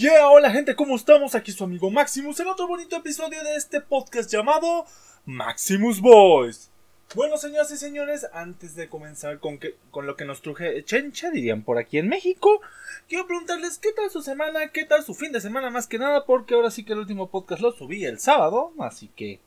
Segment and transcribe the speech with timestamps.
[0.00, 1.34] yeah, hola gente, ¿cómo estamos?
[1.34, 4.86] Aquí su amigo Maximus en otro bonito episodio de este podcast llamado
[5.26, 6.70] Maximus Boys.
[7.14, 9.60] Bueno, señoras y señores, antes de comenzar con,
[9.90, 12.62] con lo que nos truje chencha, dirían por aquí en México,
[13.10, 16.24] quiero preguntarles qué tal su semana, qué tal su fin de semana más que nada,
[16.24, 19.38] porque ahora sí que el último podcast lo subí el sábado, así que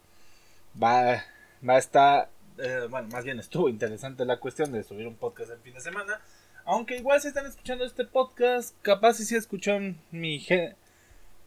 [0.81, 1.25] va,
[1.67, 2.29] va a estar,
[2.59, 5.81] eh, bueno, más bien estuvo interesante la cuestión de subir un podcast el fin de
[5.81, 6.21] semana.
[6.65, 10.45] Aunque igual si están escuchando este podcast, capaz si sí escuchan mi,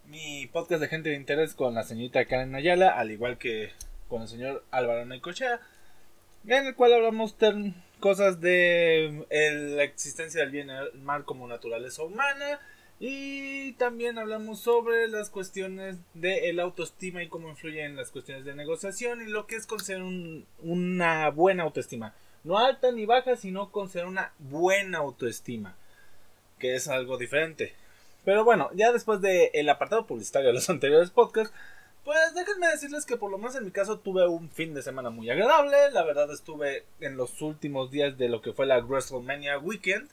[0.07, 3.71] mi podcast de gente de interés con la señorita Karen Ayala, al igual que
[4.11, 5.61] con el señor Álvaro Necochea,
[6.47, 7.35] en el cual hablamos
[7.99, 12.61] cosas de la existencia del bien y el mal como naturaleza humana
[13.01, 18.45] y también hablamos sobre las cuestiones de el autoestima y cómo influye en las cuestiones
[18.45, 20.05] de negociación y lo que es considerar
[20.59, 22.15] una buena autoestima.
[22.47, 25.75] No alta ni baja, sino considerar una buena autoestima.
[26.61, 27.75] Que es algo diferente.
[28.25, 31.53] Pero bueno, ya después del apartado publicitario de los anteriores podcasts,
[32.05, 35.11] pues déjenme decirles que por lo menos en mi caso tuve un fin de semana
[35.11, 35.91] muy agradable.
[35.91, 40.09] La verdad estuve en los últimos días de lo que fue la WrestleMania Weekend.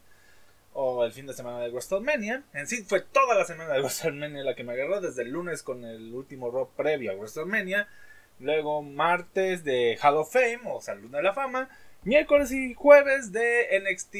[0.73, 2.41] O el fin de semana de WrestleMania.
[2.53, 5.01] En sí fue toda la semana de WrestleMania la que me agarró.
[5.01, 7.87] Desde el lunes con el último Raw previo a WrestleMania.
[8.39, 11.69] Luego martes de Hall of Fame o Salud de la Fama
[12.03, 14.15] miércoles y jueves de NXT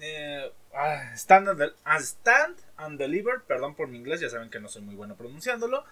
[0.00, 4.60] eh, ah, Stand, and, ah, Stand and Deliver, perdón por mi inglés, ya saben que
[4.60, 5.84] no soy muy bueno pronunciándolo.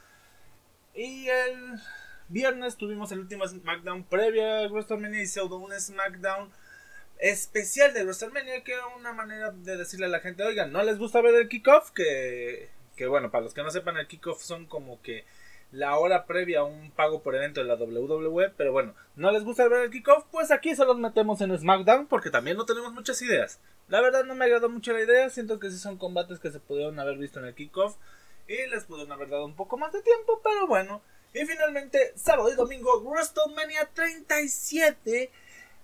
[0.94, 1.80] Y el
[2.28, 6.50] viernes tuvimos el último SmackDown previa a WrestleMania y pseudo un SmackDown
[7.18, 10.98] especial de WrestleMania, que era una manera de decirle a la gente, oigan, ¿no les
[10.98, 11.92] gusta ver el kickoff?
[11.92, 15.24] Que, que bueno, para los que no sepan, el kickoff son como que
[15.72, 19.42] la hora previa a un pago por evento de la WWE, pero bueno, ¿no les
[19.42, 20.26] gusta ver el kickoff?
[20.30, 23.58] Pues aquí se los metemos en SmackDown porque también no tenemos muchas ideas.
[23.88, 26.60] La verdad no me agradó mucho la idea, siento que sí son combates que se
[26.60, 27.96] pudieron haber visto en el kickoff
[28.46, 31.02] y les pudieron haber dado un poco más de tiempo, pero bueno.
[31.34, 35.30] Y finalmente, sábado y domingo, WrestleMania 37,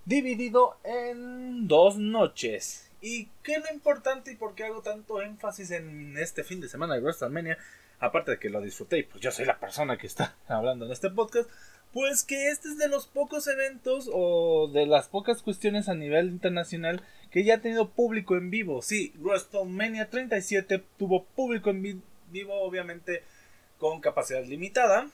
[0.05, 2.91] dividido en dos noches.
[3.01, 6.69] ¿Y qué es lo importante y por qué hago tanto énfasis en este fin de
[6.69, 7.57] semana de WrestleMania?
[8.01, 10.93] Aparte de que lo disfruté y pues yo soy la persona que está hablando en
[10.93, 11.49] este podcast,
[11.93, 16.29] pues que este es de los pocos eventos o de las pocas cuestiones a nivel
[16.29, 18.83] internacional que ya ha tenido público en vivo.
[18.83, 23.23] Sí, WrestleMania 37 tuvo público en vivo, obviamente
[23.79, 25.09] con capacidad limitada,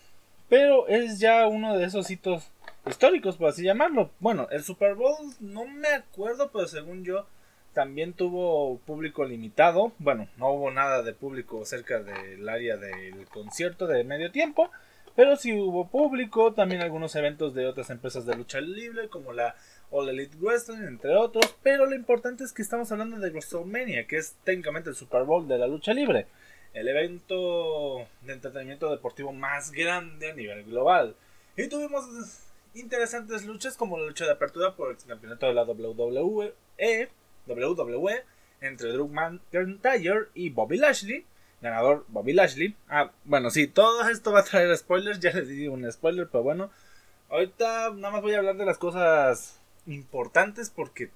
[0.49, 2.51] pero es ya uno de esos hitos
[2.87, 4.11] históricos, por así llamarlo.
[4.21, 7.27] Bueno, el Super Bowl no me acuerdo, pero según yo
[7.75, 9.93] también tuvo público limitado.
[9.99, 14.71] Bueno, no hubo nada de público cerca del área del concierto de medio tiempo.
[15.17, 19.55] Pero sí hubo público, también algunos eventos de otras empresas de lucha libre, como la
[19.91, 21.57] All Elite Wrestling, entre otros.
[21.63, 25.47] Pero lo importante es que estamos hablando de WrestleMania, que es técnicamente el Super Bowl
[25.47, 26.27] de la lucha libre.
[26.73, 31.15] El evento de entretenimiento deportivo más grande a nivel global.
[31.57, 32.05] Y tuvimos
[32.75, 36.55] interesantes luchas como la lucha de apertura por el campeonato de la WWE
[37.47, 38.25] WWE
[38.61, 41.27] entre Drew McIntyre y Bobby Lashley.
[41.61, 42.77] Ganador Bobby Lashley.
[42.89, 45.21] Ah, bueno, sí, todo esto va a traer spoilers.
[45.21, 46.71] Ya les di un spoiler, pero bueno.
[47.31, 51.11] Ahorita nada más voy a hablar de las cosas importantes porque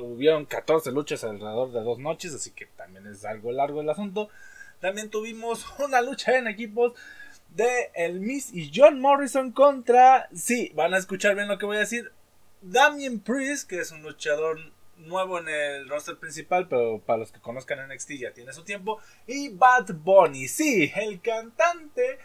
[0.00, 4.28] hubieron 14 luchas alrededor de dos noches, así que también es algo largo el asunto.
[4.80, 6.92] También tuvimos una lucha en equipos
[7.54, 11.76] de el Miss y John Morrison contra, sí, van a escuchar bien lo que voy
[11.76, 12.12] a decir,
[12.62, 14.58] Damien Priest, que es un luchador
[15.06, 18.98] nuevo en el roster principal, pero para los que conozcan NXT ya tiene su tiempo.
[19.26, 22.18] Y Bad Bunny, sí, el cantante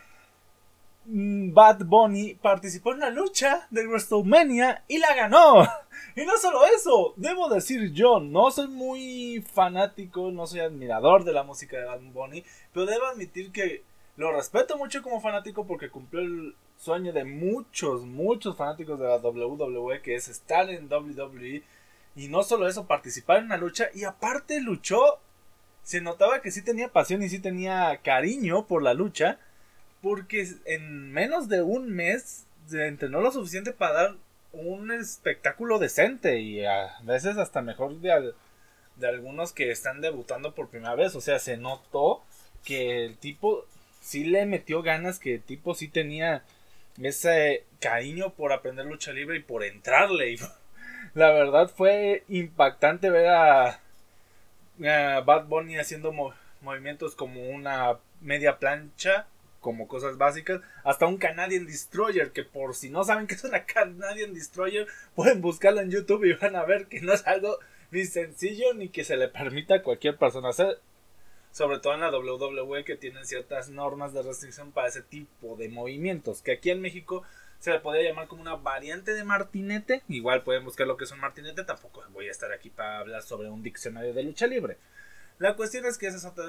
[1.05, 5.67] mm, Bad Bunny participó en una lucha de WrestleMania y la ganó.
[6.15, 11.33] Y no solo eso, debo decir yo, no soy muy fanático, no soy admirador de
[11.33, 13.83] la música de Bad Bunny, pero debo admitir que
[14.15, 19.17] lo respeto mucho como fanático porque cumplió el sueño de muchos, muchos fanáticos de la
[19.17, 21.63] WWE, que es estar en WWE
[22.17, 25.19] y no solo eso, participar en una lucha y aparte luchó.
[25.83, 29.39] Se notaba que sí tenía pasión y sí tenía cariño por la lucha.
[30.01, 34.15] Porque en menos de un mes entrenó lo suficiente para dar
[34.51, 38.33] un espectáculo decente y a veces hasta mejor de,
[38.95, 41.15] de algunos que están debutando por primera vez.
[41.15, 42.23] O sea, se notó
[42.63, 43.65] que el tipo
[44.01, 46.43] sí le metió ganas, que el tipo sí tenía
[46.99, 50.37] ese cariño por aprender lucha libre y por entrarle.
[51.17, 53.79] La verdad fue impactante ver a,
[54.77, 56.13] Bad Bunny haciendo
[56.61, 59.25] movimientos como una media plancha,
[59.59, 63.65] como cosas básicas, hasta un Canadian Destroyer, que por si no saben que es una
[63.65, 64.85] Canadian Destroyer,
[65.15, 67.57] pueden buscarlo en YouTube y van a ver que no es algo
[67.89, 70.79] ni sencillo ni que se le permita a cualquier persona hacer.
[71.51, 75.67] sobre todo en la WWE que tienen ciertas normas de restricción para ese tipo de
[75.67, 77.23] movimientos, que aquí en México
[77.59, 81.11] se le podría llamar como una variante de martinete, igual pueden buscar lo que es
[81.11, 84.77] un martinete, tampoco voy a estar aquí para hablar sobre un diccionario de lucha libre.
[85.39, 86.45] La cuestión es que ese es otro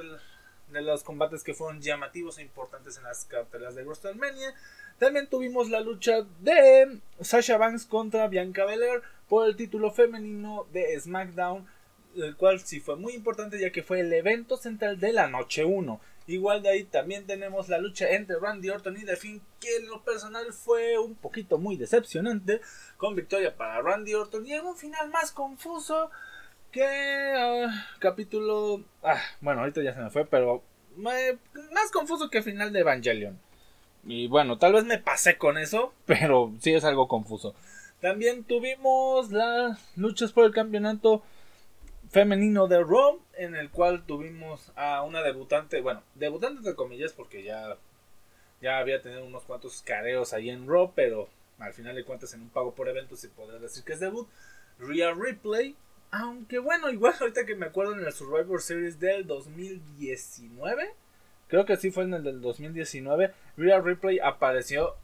[0.71, 4.55] de los combates que fueron llamativos e importantes en las cartelas de WrestleMania.
[4.99, 10.99] También tuvimos la lucha de Sasha Banks contra Bianca Belair por el título femenino de
[11.01, 11.67] SmackDown,
[12.17, 15.65] el cual sí fue muy importante ya que fue el evento central de la noche
[15.65, 16.01] 1.
[16.29, 19.87] Igual de ahí también tenemos la lucha entre Randy Orton y The Finn, que en
[19.89, 22.61] lo personal fue un poquito muy decepcionante,
[22.99, 26.11] con victoria para Randy Orton y en un final más confuso
[26.71, 28.85] que ah, capítulo...
[29.03, 30.63] Ah, bueno, ahorita ya se me fue, pero
[30.97, 33.41] más confuso que final de Evangelion.
[34.05, 37.55] Y bueno, tal vez me pasé con eso, pero sí es algo confuso.
[38.03, 41.23] También tuvimos las luchas por el campeonato
[42.11, 47.43] femenino de Raw, en el cual tuvimos a una debutante, bueno, debutante de comillas porque
[47.43, 47.77] ya,
[48.61, 51.29] ya había tenido unos cuantos careos ahí en Raw, pero
[51.59, 54.29] al final de cuentas en un pago por evento se podría decir que es debut.
[54.79, 55.77] Rhea Ripley,
[56.11, 60.91] aunque bueno, igual ahorita que me acuerdo en el Survivor Series del 2019,
[61.49, 64.95] creo que sí fue en el del 2019, Rhea Ripley apareció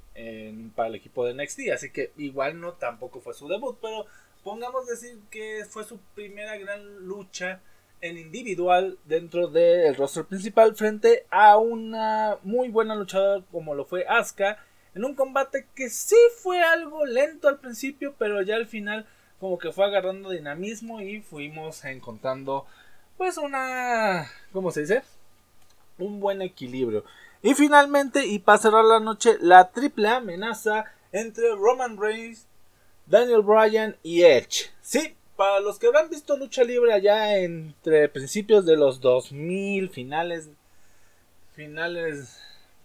[0.76, 4.06] para el equipo de NXT, así que igual no tampoco fue su debut, pero
[4.44, 7.60] pongamos decir que fue su primera gran lucha
[8.02, 14.04] en individual dentro del roster principal frente a una muy buena luchadora como lo fue
[14.06, 14.58] Asuka
[14.94, 19.06] en un combate que sí fue algo lento al principio pero ya al final
[19.40, 22.66] como que fue agarrando dinamismo y fuimos encontrando
[23.16, 25.02] pues una ¿cómo se dice?
[25.96, 27.04] un buen equilibrio
[27.42, 32.46] y finalmente y para cerrar la noche la triple amenaza entre Roman Reigns
[33.06, 34.70] Daniel Bryan y Edge.
[34.80, 40.48] Sí, para los que habrán visto lucha libre allá entre principios de los 2000, finales,
[41.54, 42.40] finales,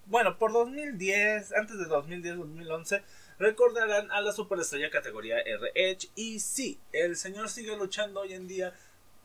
[0.05, 3.01] bueno, por 2010, antes de 2010-2011,
[3.37, 6.09] recordarán a la superestrella categoría R Edge.
[6.15, 8.73] Y sí, el señor sigue luchando hoy en día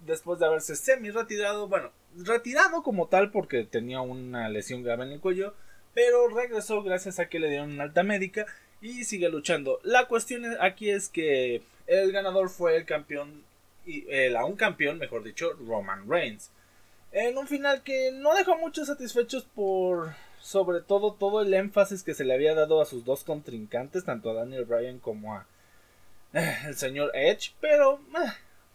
[0.00, 5.12] después de haberse semi retirado, bueno, retirado como tal porque tenía una lesión grave en
[5.12, 5.54] el cuello,
[5.94, 8.46] pero regresó gracias a que le dieron una alta médica
[8.84, 9.80] y sigue luchando.
[9.82, 13.42] La cuestión aquí es que el ganador fue el campeón,
[13.86, 16.50] y el aún campeón, mejor dicho, Roman Reigns.
[17.10, 22.12] En un final que no dejó muchos satisfechos por sobre todo todo el énfasis que
[22.12, 25.46] se le había dado a sus dos contrincantes, tanto a Daniel Bryan como a
[26.34, 28.32] eh, el señor Edge, pero eh,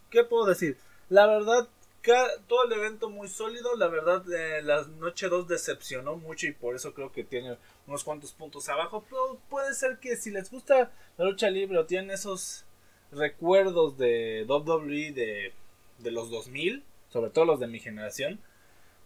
[0.09, 0.77] ¿qué puedo decir?
[1.09, 1.67] La verdad
[2.47, 3.75] todo el evento muy sólido.
[3.75, 7.57] La verdad, eh, la noche 2 decepcionó mucho y por eso creo que tiene
[7.87, 9.03] unos cuantos puntos abajo.
[9.09, 12.65] Pero puede ser que si les gusta la lucha libre o tienen esos
[13.11, 15.53] recuerdos de WWE de,
[15.99, 18.39] de los 2000, sobre todo los de mi generación,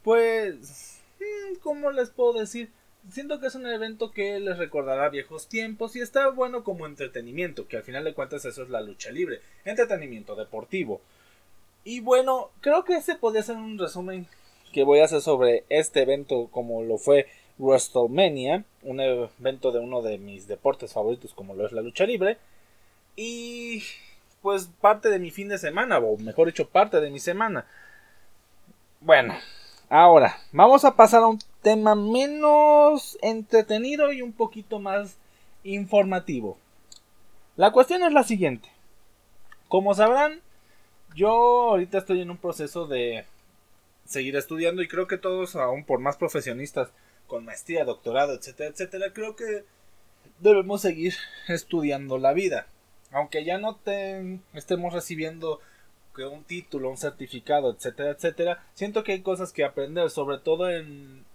[0.03, 2.69] pues, mm, ¿cómo les puedo decir?
[3.09, 7.67] Siento que es un evento que les recordará viejos tiempos y está bueno como entretenimiento,
[7.67, 11.01] que al final de cuentas eso es la lucha libre, entretenimiento deportivo.
[11.83, 14.27] Y bueno, creo que ese podría ser un resumen
[14.71, 17.27] que voy a hacer sobre este evento como lo fue
[17.57, 22.37] WrestleMania, un evento de uno de mis deportes favoritos como lo es la lucha libre.
[23.15, 23.83] Y
[24.41, 27.65] pues parte de mi fin de semana, o mejor dicho, parte de mi semana.
[28.99, 29.35] Bueno,
[29.89, 35.17] ahora vamos a pasar a un tema menos entretenido y un poquito más
[35.63, 36.57] informativo.
[37.55, 38.69] La cuestión es la siguiente.
[39.67, 40.41] Como sabrán,
[41.15, 43.25] yo ahorita estoy en un proceso de
[44.05, 46.89] seguir estudiando y creo que todos, aún por más profesionistas
[47.27, 49.63] con maestría, doctorado, etcétera, etcétera, creo que
[50.39, 51.13] debemos seguir
[51.47, 52.67] estudiando la vida.
[53.11, 53.79] Aunque ya no
[54.53, 55.59] estemos recibiendo
[56.31, 61.25] un título, un certificado, etcétera, etcétera, siento que hay cosas que aprender, sobre todo en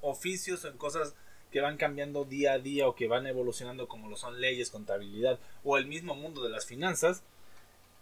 [0.00, 1.14] oficios, en cosas
[1.50, 5.38] que van cambiando día a día o que van evolucionando como lo son leyes, contabilidad
[5.62, 7.22] o el mismo mundo de las finanzas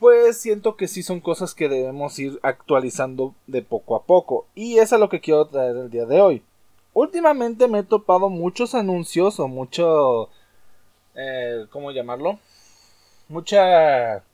[0.03, 4.49] pues siento que sí son cosas que debemos ir actualizando de poco a poco.
[4.53, 6.43] Y eso es lo que quiero traer el día de hoy.
[6.93, 10.29] Últimamente me he topado muchos anuncios o mucho...
[11.15, 12.41] Eh, ¿Cómo llamarlo?
[13.29, 14.25] Mucha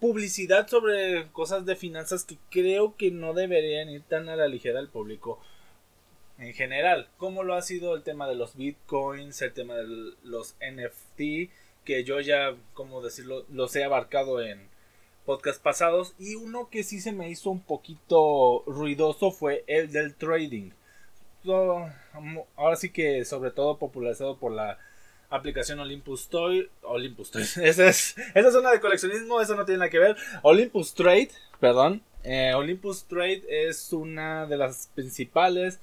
[0.00, 4.78] publicidad sobre cosas de finanzas que creo que no deberían ir tan a la ligera
[4.78, 5.38] al público
[6.38, 7.10] en general.
[7.18, 11.52] Como lo ha sido el tema de los bitcoins, el tema de los NFT,
[11.84, 14.74] que yo ya, como decirlo, los he abarcado en
[15.26, 20.14] podcast pasados y uno que sí se me hizo un poquito ruidoso fue el del
[20.14, 20.70] trading.
[22.56, 24.78] ahora sí que sobre todo popularizado por la
[25.28, 29.80] aplicación Olympus Toy, Olympus Toy, esa es, esa es una de coleccionismo, eso no tiene
[29.80, 30.16] nada que ver.
[30.42, 31.30] Olympus Trade,
[31.60, 35.78] perdón, Eh, Olympus Trade es una de las principales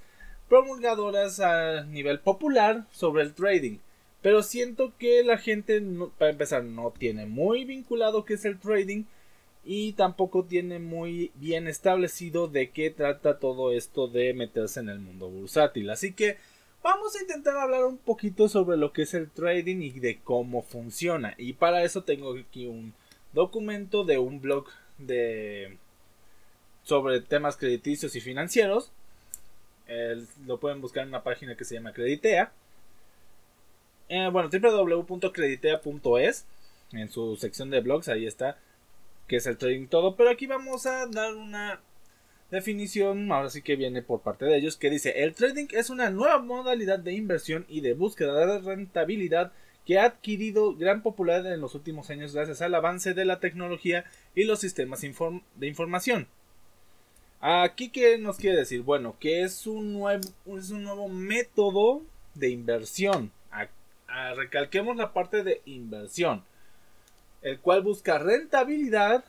[0.50, 3.78] promulgadoras a nivel popular sobre el trading.
[4.22, 5.82] Pero siento que la gente,
[6.18, 9.04] para empezar, no tiene muy vinculado qué es el trading
[9.66, 15.00] y tampoco tiene muy bien establecido de qué trata todo esto de meterse en el
[15.00, 15.90] mundo bursátil.
[15.90, 16.38] Así que
[16.82, 20.64] vamos a intentar hablar un poquito sobre lo que es el trading y de cómo
[20.64, 21.34] funciona.
[21.38, 22.94] Y para eso tengo aquí un
[23.32, 24.68] documento de un blog
[24.98, 25.78] de
[26.84, 28.92] sobre temas crediticios y financieros.
[30.46, 32.52] lo pueden buscar en una página que se llama Creditea.
[34.10, 36.46] Eh, bueno, www.creditea.es.
[36.92, 38.58] En su sección de blogs, ahí está.
[39.28, 40.16] Que es el trading todo.
[40.16, 41.82] Pero aquí vamos a dar una
[42.52, 43.32] definición.
[43.32, 44.78] Ahora sí que viene por parte de ellos.
[44.78, 49.52] Que dice: El trading es una nueva modalidad de inversión y de búsqueda de rentabilidad
[49.86, 54.06] que ha adquirido gran popularidad en los últimos años gracias al avance de la tecnología
[54.34, 56.28] y los sistemas de información.
[57.42, 58.82] Aquí, ¿qué nos quiere decir?
[58.84, 60.24] Bueno, que es un nuevo,
[60.58, 62.02] es un nuevo método
[62.34, 63.34] de inversión
[64.36, 66.44] recalquemos la parte de inversión,
[67.44, 69.24] el cual busca rentabilidad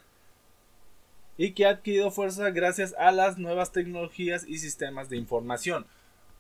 [1.36, 5.86] y que ha adquirido fuerza gracias a las nuevas tecnologías y sistemas de información.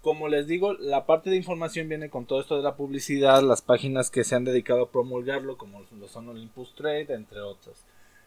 [0.02, 3.62] Como les digo, la parte de información viene con todo esto de la publicidad, las
[3.62, 7.78] páginas que se han dedicado a promulgarlo, como lo son Olympus Trade, entre otros.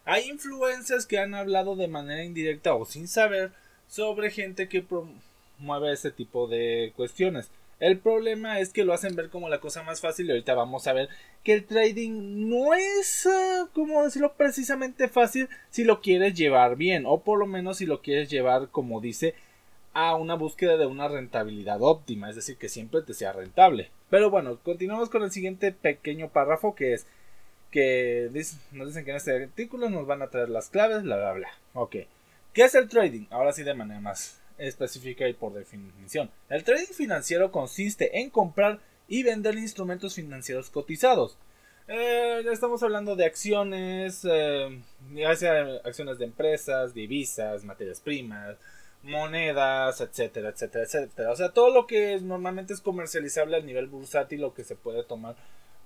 [0.04, 3.52] Hay influencers que han hablado de manera indirecta o sin saber
[3.86, 7.50] sobre gente que promueve ese tipo de cuestiones.
[7.80, 10.86] El problema es que lo hacen ver como la cosa más fácil y ahorita vamos
[10.88, 11.08] a ver
[11.44, 17.04] que el trading no es, uh, como decirlo, precisamente fácil si lo quieres llevar bien
[17.06, 19.34] o por lo menos si lo quieres llevar, como dice,
[19.94, 23.90] a una búsqueda de una rentabilidad óptima, es decir, que siempre te sea rentable.
[24.10, 27.06] Pero bueno, continuamos con el siguiente pequeño párrafo que es
[27.70, 28.30] que
[28.72, 31.48] nos dicen que en este artículo nos van a traer las claves, bla, bla, bla.
[31.74, 31.96] Ok.
[32.52, 33.26] ¿Qué es el trading?
[33.30, 36.30] Ahora sí de manera más específica y por definición.
[36.48, 41.38] El trading financiero consiste en comprar y vender instrumentos financieros cotizados.
[41.88, 44.82] Eh, estamos hablando de acciones, eh,
[45.14, 48.56] ya sea acciones de empresas, divisas, materias primas,
[49.02, 51.30] monedas, etcétera, etcétera, etcétera.
[51.32, 55.02] O sea, todo lo que normalmente es comercializable a nivel bursátil, lo que se puede
[55.02, 55.36] tomar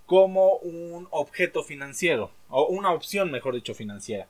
[0.07, 4.27] como un objeto financiero, o una opción, mejor dicho, financiera.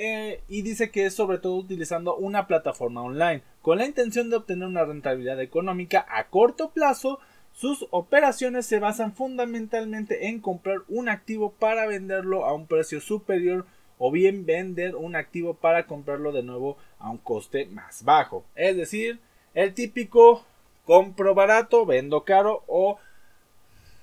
[0.00, 4.36] Eh, y dice que es sobre todo utilizando una plataforma online con la intención de
[4.36, 7.18] obtener una rentabilidad económica a corto plazo.
[7.52, 13.66] Sus operaciones se basan fundamentalmente en comprar un activo para venderlo a un precio superior
[13.98, 18.44] o bien vender un activo para comprarlo de nuevo a un coste más bajo.
[18.54, 19.18] Es decir,
[19.52, 20.44] el típico
[20.84, 22.98] compro barato, vendo caro o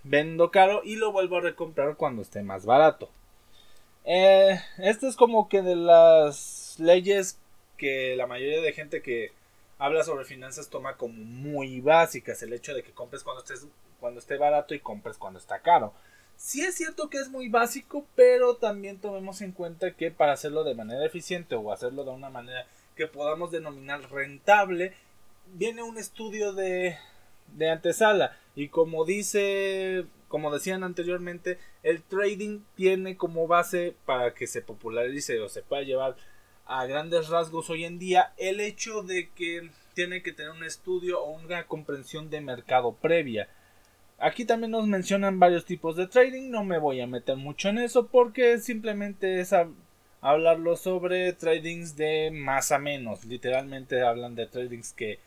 [0.04, 3.10] vendo caro y lo vuelvo a recomprar cuando esté más barato.
[4.06, 7.40] Eh, esto es como que de las leyes
[7.78, 9.32] que la mayoría de gente que
[9.80, 12.42] habla sobre finanzas toma como muy básicas.
[12.42, 13.68] El hecho de que compres cuando, estés,
[14.00, 15.94] cuando esté barato y compres cuando está caro.
[16.38, 20.64] Sí es cierto que es muy básico, pero también tomemos en cuenta que para hacerlo
[20.64, 24.94] de manera eficiente o hacerlo de una manera que podamos denominar rentable,
[25.54, 26.98] viene un estudio de,
[27.56, 28.38] de antesala.
[28.56, 30.06] Y como dice
[30.36, 35.84] como decían anteriormente, el trading tiene como base para que se popularice o se pueda
[35.84, 36.18] llevar
[36.66, 41.24] a grandes rasgos hoy en día el hecho de que tiene que tener un estudio
[41.24, 43.48] o una comprensión de mercado previa.
[44.20, 47.78] Aquí también nos mencionan varios tipos de trading, no me voy a meter mucho en
[47.78, 49.56] eso porque simplemente es
[50.20, 53.24] hablarlo sobre tradings de más a menos.
[53.24, 55.18] Literalmente hablan de tradings que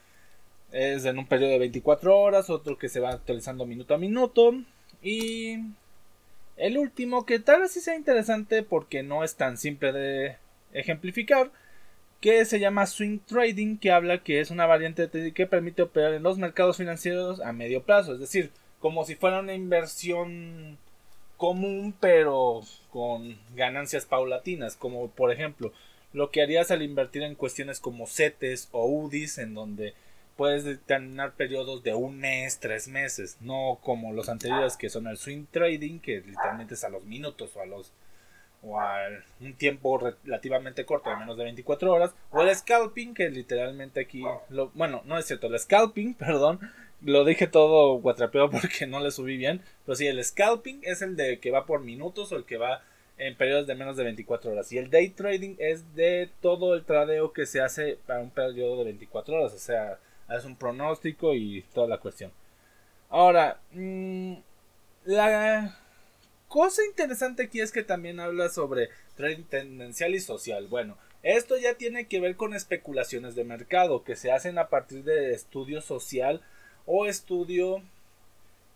[0.71, 4.53] es en un periodo de 24 horas, otro que se va actualizando minuto a minuto,
[5.03, 5.59] y
[6.57, 10.37] el último, que tal vez sí sea interesante porque no es tan simple de
[10.73, 11.51] ejemplificar,
[12.21, 16.25] que se llama Swing Trading, que habla que es una variante que permite operar en
[16.25, 18.51] los mercados financieros a medio plazo, es decir,
[18.81, 20.79] como si fuera una inversión
[21.37, 25.73] común pero con ganancias paulatinas, como por ejemplo
[26.13, 29.95] lo que harías al invertir en cuestiones como CETES o UDIs, en donde
[30.39, 35.17] puedes determinar periodos de un mes, tres meses, no como los anteriores que son el
[35.17, 37.93] swing trading, que literalmente es a los minutos o a los
[38.63, 38.99] o a
[39.41, 44.23] un tiempo relativamente corto, de menos de 24 horas, o el scalping, que literalmente aquí,
[44.49, 46.61] lo, bueno, no es cierto, el scalping, perdón,
[47.03, 51.17] lo dije todo guatrapeado porque no le subí bien, pero sí, el scalping es el
[51.17, 52.83] de que va por minutos o el que va
[53.17, 56.85] en periodos de menos de 24 horas, y el day trading es de todo el
[56.85, 59.99] tradeo que se hace para un periodo de 24 horas, o sea,
[60.37, 62.33] es un pronóstico y toda la cuestión.
[63.11, 64.35] Ahora, mm,
[65.05, 65.79] la
[66.49, 70.67] cosa interesante aquí es que también habla sobre trading tendencial y social.
[70.69, 75.03] Bueno, Esto ya tiene que ver con especulaciones de mercado que se hacen a partir
[75.03, 76.41] de estudio social
[76.87, 77.83] o estudio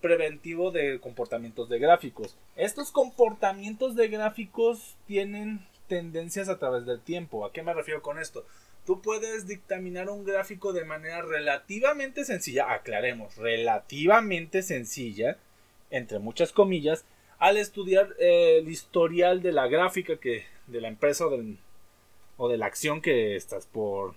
[0.00, 2.37] preventivo de comportamientos de gráficos.
[2.56, 7.47] Estos comportamientos de gráficos tienen tendencias a través del tiempo.
[7.47, 8.44] ¿A qué me refiero con esto?
[8.87, 15.39] Tú puedes dictaminar un gráfico de manera relativamente sencilla, aclaremos, relativamente sencilla,
[15.91, 17.05] entre muchas comillas,
[17.39, 21.27] al estudiar eh, el historial de la gráfica que de la empresa
[22.37, 24.15] o de la acción que estás por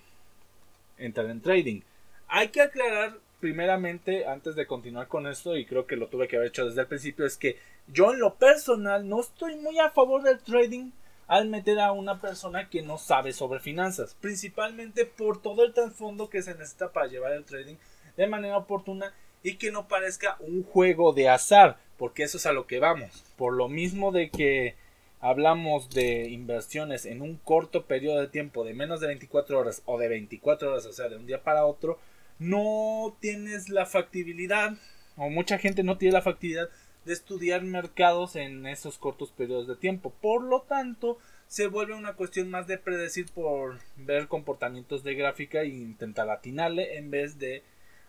[0.98, 1.82] entrar en trading.
[2.28, 6.38] Hay que aclarar primeramente, antes de continuar con esto, y creo que lo tuve que
[6.38, 7.58] haber hecho desde el principio, es que
[7.88, 10.90] yo en lo personal no estoy muy a favor del trading
[11.28, 16.30] al meter a una persona que no sabe sobre finanzas, principalmente por todo el trasfondo
[16.30, 17.76] que se necesita para llevar el trading
[18.16, 19.14] de manera oportuna
[19.44, 23.24] y que no parezca un juego de azar, porque eso es a lo que vamos.
[23.38, 24.76] Por lo mismo de que
[25.20, 29.98] hablamos de inversiones en un corto periodo de tiempo de menos de 24 horas o
[29.98, 32.00] de 24 horas, o sea, de un día para otro,
[32.38, 34.74] no tienes la factibilidad,
[35.16, 36.70] o mucha gente no tiene la factibilidad
[37.06, 40.14] de estudiar mercados en esos cortos periodos de tiempo.
[40.22, 45.62] Por lo tanto, se vuelve una cuestión más de predecir por ver comportamientos de gráfica
[45.62, 47.64] e intentar atinarle en vez de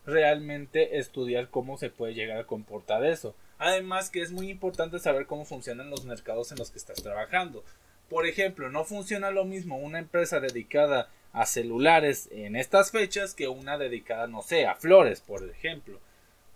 [0.07, 3.35] realmente estudiar cómo se puede llegar a comportar eso.
[3.59, 7.65] Además que es muy importante saber cómo funcionan los mercados en los que estás trabajando.
[8.09, 13.49] Por ejemplo, no funciona lo mismo una empresa dedicada a celulares en estas fechas que
[13.49, 16.01] una dedicada, no sé, a flores, por ejemplo.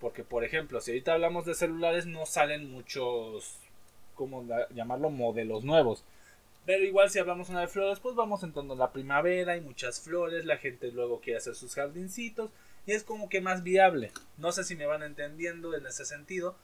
[0.00, 3.57] Porque, por ejemplo, si ahorita hablamos de celulares, no salen muchos,
[4.14, 5.11] ¿cómo llamarlo?
[5.11, 6.04] Modelos nuevos.
[6.66, 10.45] Pero igual si hablamos una de flores, pues vamos entrando la primavera, hay muchas flores,
[10.45, 12.50] la gente luego quiere hacer sus jardincitos
[12.87, 14.12] y es como que más viable.
[14.38, 16.54] No sé si me van entendiendo en ese sentido.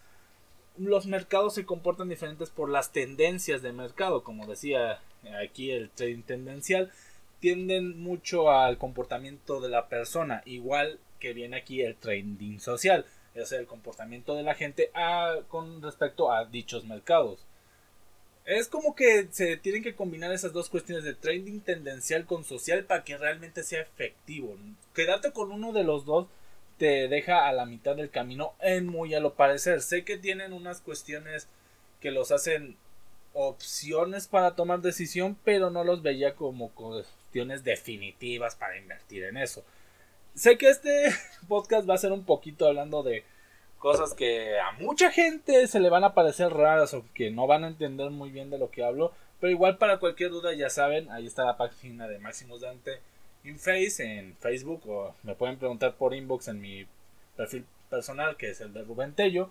[0.79, 5.01] Los mercados se comportan diferentes por las tendencias de mercado, como decía
[5.43, 6.93] aquí el trading tendencial
[7.41, 13.07] tienden mucho al comportamiento de la persona, igual que viene aquí el trading social,
[13.43, 14.91] es el comportamiento de la gente
[15.49, 17.45] con respecto a dichos mercados.
[18.45, 22.85] Es como que se tienen que combinar esas dos cuestiones de trading tendencial con social
[22.85, 24.57] para que realmente sea efectivo.
[24.95, 26.29] Quedarte con uno de los dos
[26.79, 29.81] te deja a la mitad del camino en muy a lo parecer.
[29.83, 31.49] Sé que tienen unas cuestiones
[32.01, 32.77] que los hacen
[33.33, 39.65] opciones para tomar decisión, pero no los veía como cuestiones definitivas para invertir en eso.
[40.37, 41.07] Sé que este
[41.49, 43.25] podcast va a ser un poquito hablando de
[43.79, 47.65] cosas que a mucha gente se le van a parecer raras o que no van
[47.65, 51.11] a entender muy bien de lo que hablo, pero igual para cualquier duda ya saben,
[51.11, 53.01] ahí está la página de Maximus Dante
[53.45, 56.87] en Face, en Facebook, o me pueden preguntar por inbox en mi
[57.35, 59.49] perfil personal que es el de Rubén Tello,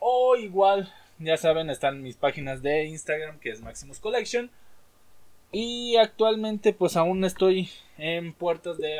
[0.00, 4.50] o igual ya saben, están mis páginas de Instagram, que es Maximus Collection.
[5.52, 8.98] Y actualmente, pues aún estoy en puertas de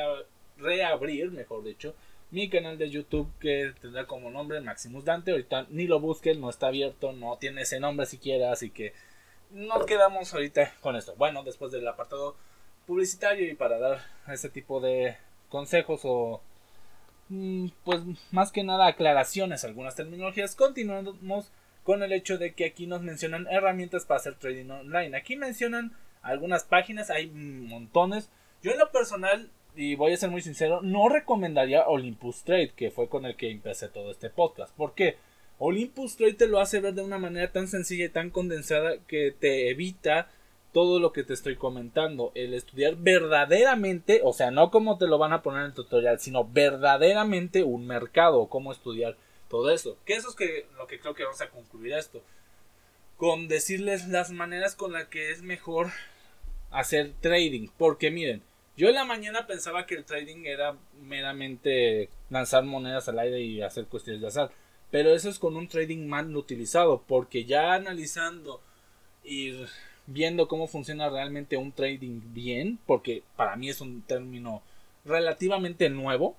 [0.59, 1.95] reabrir, mejor dicho,
[2.31, 5.31] mi canal de YouTube que tendrá como nombre Maximus Dante.
[5.31, 8.93] Ahorita ni lo busquen, no está abierto, no tiene ese nombre siquiera, así que
[9.51, 11.15] nos quedamos ahorita con esto.
[11.17, 12.37] Bueno, después del apartado
[12.87, 15.17] publicitario y para dar ese tipo de
[15.49, 16.41] consejos o
[17.29, 18.01] mm, pues
[18.33, 21.53] más que nada aclaraciones algunas terminologías, continuamos
[21.85, 25.17] con el hecho de que aquí nos mencionan herramientas para hacer trading online.
[25.17, 28.31] Aquí mencionan algunas páginas, hay montones.
[28.63, 32.91] Yo en lo personal, y voy a ser muy sincero, no recomendaría Olympus Trade, que
[32.91, 34.75] fue con el que empecé todo este podcast.
[34.75, 35.17] ¿Por qué?
[35.59, 39.35] Olympus Trade te lo hace ver de una manera tan sencilla y tan condensada que
[39.39, 40.29] te evita
[40.73, 42.33] todo lo que te estoy comentando.
[42.35, 46.19] El estudiar verdaderamente, o sea, no como te lo van a poner en el tutorial,
[46.19, 49.17] sino verdaderamente un mercado, cómo estudiar
[49.49, 49.97] todo eso.
[50.05, 52.23] Que eso es que, lo que creo que vamos a concluir esto.
[53.17, 55.93] Con decirles las maneras con las que es mejor
[56.73, 57.69] hacer trading.
[57.79, 58.43] Porque miren,
[58.77, 63.63] yo en la mañana pensaba que el trading era meramente lanzar monedas al aire y
[63.63, 64.51] hacer cuestiones de azar.
[64.91, 67.03] Pero eso es con un trading mal utilizado.
[67.07, 68.61] Porque ya analizando
[69.23, 69.65] y
[70.07, 72.79] viendo cómo funciona realmente un trading bien.
[72.87, 74.63] Porque para mí es un término
[75.05, 76.37] relativamente nuevo.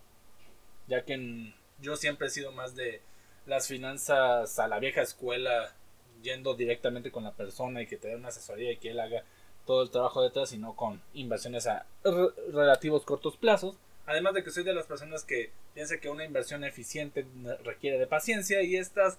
[0.87, 3.01] Ya que yo siempre he sido más de
[3.45, 5.73] las finanzas a la vieja escuela,
[6.21, 9.23] yendo directamente con la persona y que te dé una asesoría y que él haga
[9.65, 11.85] todo el trabajo detrás, sino con inversiones a
[12.51, 13.75] relativos cortos plazos.
[14.05, 17.25] Además de que soy de las personas que piensa que una inversión eficiente
[17.63, 19.17] requiere de paciencia y estas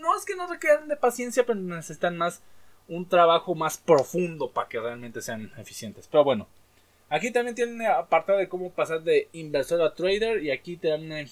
[0.00, 2.40] no es que no requieran de paciencia, pero necesitan más
[2.86, 6.08] un trabajo más profundo para que realmente sean eficientes.
[6.10, 6.48] Pero bueno,
[7.08, 11.04] aquí también tienen apartado de cómo pasar de inversor a trader y aquí te dan
[11.04, 11.22] una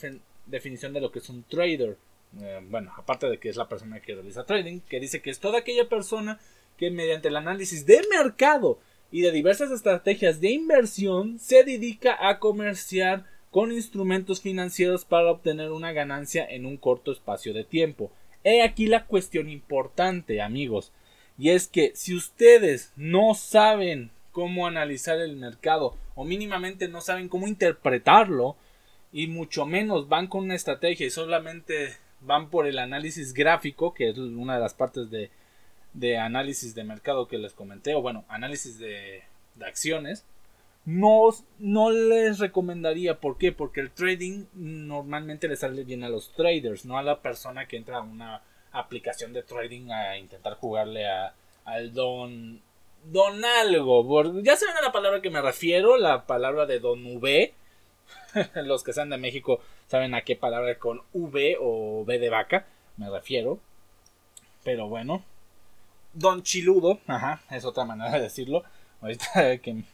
[0.47, 1.97] definición de lo que es un trader.
[2.41, 5.41] Eh, bueno, aparte de que es la persona que realiza trading, que dice que es
[5.41, 6.39] toda aquella persona
[6.77, 8.79] que mediante el análisis de mercado
[9.11, 15.71] y de diversas estrategias de inversión, se dedica a comerciar con instrumentos financieros para obtener
[15.71, 18.11] una ganancia en un corto espacio de tiempo.
[18.45, 20.93] He aquí la cuestión importante, amigos,
[21.39, 27.29] y es que si ustedes no saben cómo analizar el mercado o mínimamente no saben
[27.29, 28.57] cómo interpretarlo
[29.13, 34.11] y mucho menos van con una estrategia y solamente van por el análisis gráfico, que
[34.11, 35.31] es una de las partes de,
[35.99, 39.23] de análisis de mercado que les comenté, o bueno, análisis de,
[39.65, 40.25] acciones,
[40.85, 43.19] no, no les recomendaría.
[43.19, 43.53] ¿Por qué?
[43.53, 47.77] Porque el trading normalmente le sale bien a los traders, no a la persona que
[47.77, 52.63] entra a una aplicación de trading a intentar jugarle a, al don.
[53.05, 54.43] Don algo.
[54.43, 57.55] Ya saben a la palabra que me refiero, la palabra de don V.
[58.65, 62.67] Los que sean de México saben a qué palabra con V o V de vaca
[62.97, 63.61] me refiero.
[64.65, 65.25] Pero bueno.
[66.17, 68.65] Don Chiludo, ajá, es otra manera de decirlo.
[69.01, 69.85] Ahorita que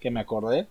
[0.00, 0.68] que me acordé.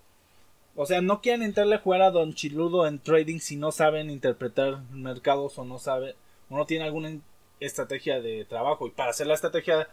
[0.75, 4.10] O sea, no quieren entrarle a jugar a Don Chiludo en trading si no saben
[4.10, 6.15] interpretar mercados o no sabe
[6.49, 7.17] o no tiene alguna
[7.60, 8.88] estrategia de trabajo.
[8.88, 9.88] Y para hacer la estrategia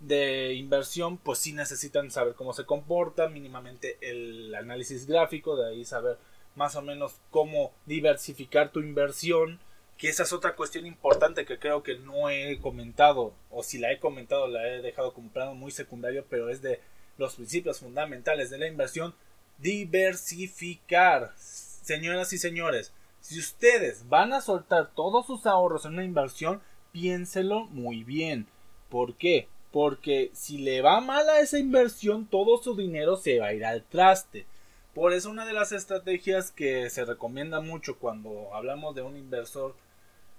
[0.00, 5.84] de inversión, pues sí necesitan saber cómo se comporta, mínimamente el análisis gráfico, de ahí
[5.84, 6.18] saber
[6.54, 9.58] más o menos cómo diversificar tu inversión,
[9.98, 13.92] que esa es otra cuestión importante que creo que no he comentado, o si la
[13.92, 16.80] he comentado la he dejado como plano muy secundario, pero es de
[17.18, 19.14] los principios fundamentales de la inversión,
[19.58, 21.32] diversificar.
[21.36, 27.66] Señoras y señores, si ustedes van a soltar todos sus ahorros en una inversión, piénselo
[27.66, 28.46] muy bien.
[28.88, 29.48] ¿Por qué?
[29.70, 33.64] Porque si le va mal a esa inversión, todo su dinero se va a ir
[33.64, 34.46] al traste.
[34.94, 39.74] Por eso una de las estrategias que se recomienda mucho cuando hablamos de un inversor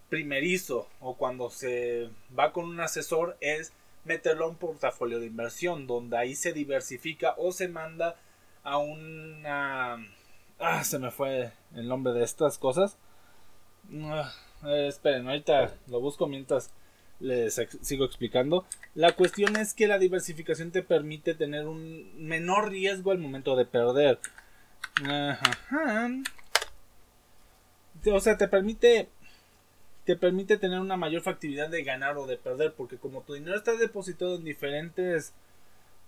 [0.09, 3.73] primerizo o cuando se va con un asesor es
[4.05, 8.15] meterlo a un portafolio de inversión donde ahí se diversifica o se manda
[8.63, 9.97] a una
[10.59, 12.97] ah se me fue el nombre de estas cosas.
[14.03, 14.31] Ah,
[14.65, 16.69] eh, esperen ahorita lo busco mientras
[17.19, 18.65] les sigo explicando.
[18.93, 23.65] La cuestión es que la diversificación te permite tener un menor riesgo al momento de
[23.65, 24.19] perder
[28.05, 29.09] o sea te permite
[30.05, 33.55] te permite tener una mayor factibilidad de ganar o de perder, porque como tu dinero
[33.55, 35.33] está depositado en diferentes,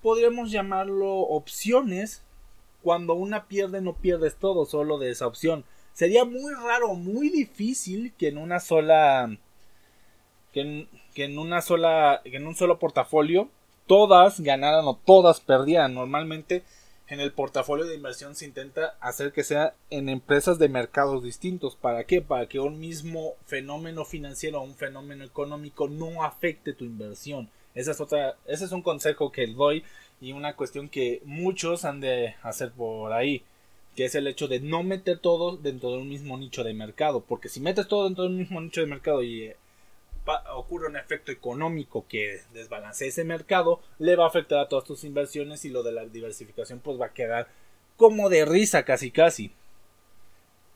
[0.02, 2.22] podríamos llamarlo opciones,
[2.82, 5.64] cuando una pierde no pierdes todo, solo de esa opción.
[5.94, 9.38] Sería muy raro, muy difícil que en una sola,
[10.52, 13.50] que en, que en una sola, que en un solo portafolio
[13.88, 15.94] todas ganaran o todas perdieran.
[15.94, 16.64] Normalmente
[17.08, 21.76] en el portafolio de inversión se intenta hacer que sea en empresas de mercados distintos.
[21.76, 22.22] ¿Para qué?
[22.22, 27.50] Para que un mismo fenómeno financiero o un fenómeno económico no afecte tu inversión.
[27.76, 29.84] Esa es otra, ese es un consejo que doy
[30.22, 33.44] y una cuestión que muchos han de hacer por ahí,
[33.96, 37.22] que es el hecho de no meter todo dentro de un mismo nicho de mercado,
[37.22, 39.54] porque si metes todo dentro de un mismo nicho de mercado y
[40.56, 45.04] ocurre un efecto económico que desbalancee ese mercado, le va a afectar a todas tus
[45.04, 47.48] inversiones y lo de la diversificación pues va a quedar
[47.98, 49.52] como de risa casi casi.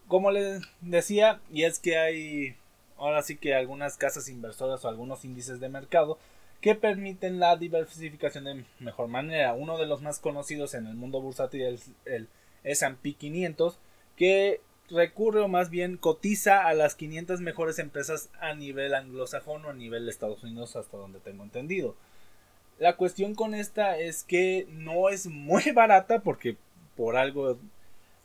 [0.08, 2.56] Como les decía, y es que hay
[2.98, 6.18] ahora sí que algunas casas inversoras o algunos índices de mercado
[6.62, 9.54] que permiten la diversificación de mejor manera.
[9.54, 12.28] Uno de los más conocidos en el mundo bursátil es el
[12.64, 13.78] S&P 500
[14.18, 19.70] que recurre o más bien cotiza a las 500 mejores empresas a nivel anglosajón o
[19.70, 21.96] a nivel de Estados Unidos hasta donde tengo entendido.
[22.80, 26.58] La cuestión con esta es que no es muy barata porque
[26.96, 27.58] por algo,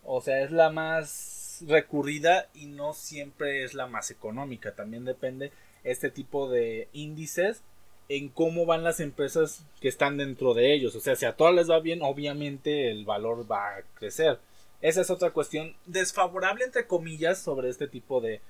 [0.05, 4.75] o sea, es la más recurrida y no siempre es la más económica.
[4.75, 7.63] También depende este tipo de índices
[8.09, 10.95] en cómo van las empresas que están dentro de ellos.
[10.95, 14.39] O sea, si a todas les va bien, obviamente el valor va a crecer.
[14.85, 18.43] Esa es otra cuestión desfavorable, entre comillas, sobre este tipo de,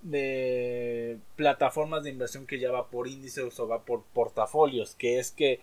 [0.00, 5.30] de plataformas de inversión que ya va por índices o va por portafolios, que es
[5.30, 5.60] que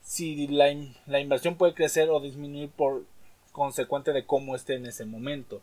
[0.00, 0.72] si la,
[1.06, 3.02] la inversión puede crecer o disminuir por
[3.50, 5.60] consecuente de cómo esté en ese momento.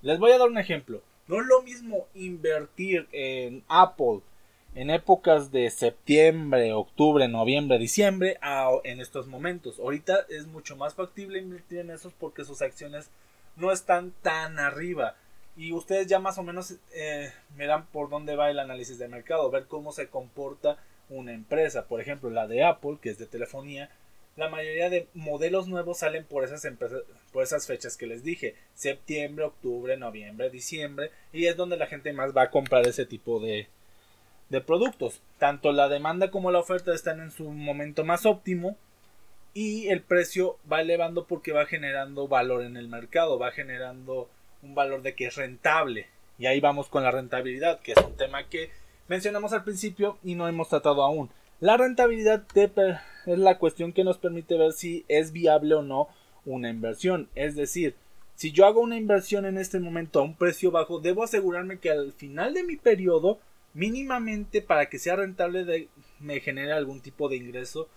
[0.00, 1.00] Les voy a dar un ejemplo.
[1.28, 4.22] No es lo mismo invertir en Apple
[4.74, 8.38] en épocas de septiembre, octubre, noviembre, diciembre,
[8.84, 9.78] en estos momentos.
[9.78, 13.10] Ahorita es mucho más factible invertir en esos porque sus acciones
[13.56, 15.16] no están tan arriba.
[15.56, 19.50] Y ustedes ya más o menos eh, verán por dónde va el análisis de mercado,
[19.50, 20.78] ver cómo se comporta
[21.10, 21.86] una empresa.
[21.86, 23.90] Por ejemplo, la de Apple, que es de telefonía,
[24.36, 27.02] la mayoría de modelos nuevos salen por esas empresas,
[27.34, 32.14] por esas fechas que les dije, septiembre, octubre, noviembre, diciembre, y es donde la gente
[32.14, 33.68] más va a comprar ese tipo de,
[34.52, 35.20] de productos.
[35.38, 38.76] Tanto la demanda como la oferta están en su momento más óptimo
[39.54, 44.28] y el precio va elevando porque va generando valor en el mercado, va generando
[44.62, 46.06] un valor de que es rentable.
[46.38, 48.70] Y ahí vamos con la rentabilidad, que es un tema que
[49.08, 51.30] mencionamos al principio y no hemos tratado aún.
[51.60, 56.08] La rentabilidad es la cuestión que nos permite ver si es viable o no
[56.44, 57.28] una inversión.
[57.34, 57.94] Es decir,
[58.34, 61.90] si yo hago una inversión en este momento a un precio bajo, debo asegurarme que
[61.90, 63.38] al final de mi periodo,
[63.74, 65.88] mínimamente para que sea rentable,
[66.20, 67.88] me genere algún tipo de ingreso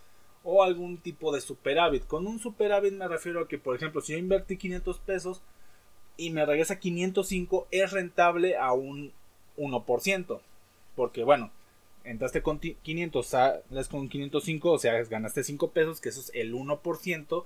[0.44, 2.06] o algún tipo de superávit.
[2.06, 5.42] Con un superávit me refiero a que, por ejemplo, si yo invertí 500 pesos
[6.18, 9.12] y me regresa 505, es rentable a un
[9.58, 10.40] 1%.
[10.96, 11.52] Porque, bueno,
[12.04, 16.54] entraste con 500, sales con 505, o sea, ganaste 5 pesos, que eso es el
[16.54, 17.44] 1%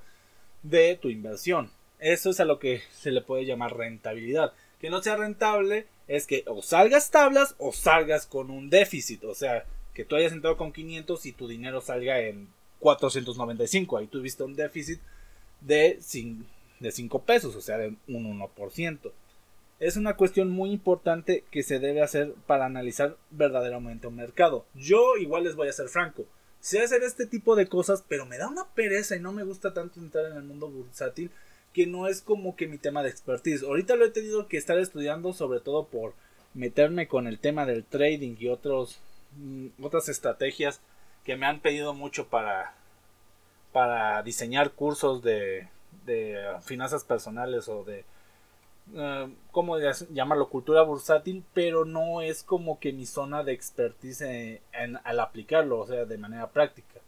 [0.63, 1.71] de tu inversión.
[1.99, 4.53] Eso es a lo que se le puede llamar rentabilidad.
[4.79, 9.23] Que no sea rentable es que o salgas tablas o salgas con un déficit.
[9.23, 13.97] O sea, que tú hayas entrado con 500 y tu dinero salga en 495.
[13.97, 14.99] Ahí tuviste un déficit
[15.61, 16.43] de 5,
[16.79, 19.11] de 5 pesos, o sea, de un 1%.
[19.79, 24.65] Es una cuestión muy importante que se debe hacer para analizar verdaderamente un mercado.
[24.73, 26.25] Yo igual les voy a ser franco.
[26.59, 29.73] Sé hacer este tipo de cosas, pero me da una pereza y no me gusta
[29.73, 31.29] tanto entrar en el mundo bursátil
[31.79, 33.63] que no es como que mi tema de expertise.
[33.63, 36.13] Ahorita lo he tenido que estar estudiando sobre todo por
[36.53, 38.99] meterme con el tema del trading y otros
[39.37, 40.81] mm, otras estrategias
[41.23, 42.73] que me han pedido mucho para
[43.71, 45.69] para diseñar cursos de,
[46.63, 48.03] finanzas personales o de
[48.93, 49.77] uh, ¿cómo
[50.09, 50.49] llamarlo?
[50.49, 55.87] cultura bursátil, pero no es como que mi zona de expertise en, al aplicarlo, o
[55.87, 56.98] sea, de manera práctica.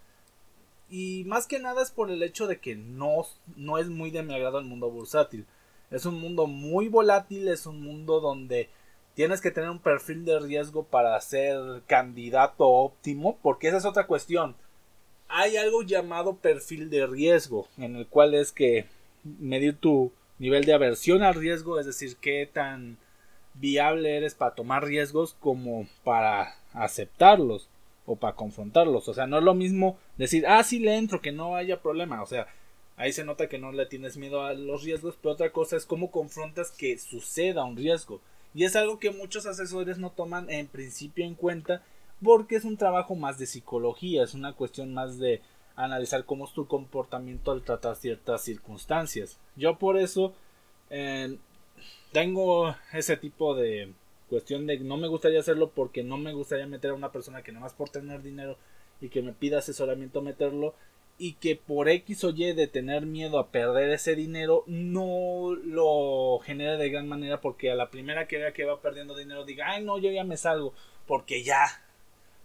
[0.91, 3.25] Y más que nada es por el hecho de que no,
[3.55, 5.45] no es muy de mi agrado el mundo bursátil.
[5.89, 8.69] Es un mundo muy volátil, es un mundo donde
[9.13, 14.05] tienes que tener un perfil de riesgo para ser candidato óptimo, porque esa es otra
[14.05, 14.53] cuestión.
[15.29, 18.85] Hay algo llamado perfil de riesgo, en el cual es que
[19.23, 22.97] medir tu nivel de aversión al riesgo, es decir, qué tan
[23.53, 27.69] viable eres para tomar riesgos como para aceptarlos
[28.15, 29.07] para confrontarlos.
[29.07, 32.21] O sea, no es lo mismo decir, ah, sí le entro, que no haya problema.
[32.21, 32.47] O sea,
[32.97, 35.85] ahí se nota que no le tienes miedo a los riesgos, pero otra cosa es
[35.85, 38.21] cómo confrontas que suceda un riesgo.
[38.53, 41.83] Y es algo que muchos asesores no toman en principio en cuenta
[42.23, 45.41] porque es un trabajo más de psicología, es una cuestión más de
[45.75, 49.39] analizar cómo es tu comportamiento al tratar ciertas circunstancias.
[49.55, 50.33] Yo por eso
[50.89, 51.37] eh,
[52.11, 53.93] tengo ese tipo de
[54.31, 57.51] cuestión de no me gustaría hacerlo porque no me gustaría meter a una persona que
[57.51, 58.57] nada más por tener dinero
[59.01, 60.73] y que me pida asesoramiento meterlo
[61.17, 66.39] y que por X o Y de tener miedo a perder ese dinero no lo
[66.45, 69.69] genere de gran manera porque a la primera que vea que va perdiendo dinero diga
[69.69, 70.73] ay no yo ya me salgo
[71.07, 71.65] porque ya.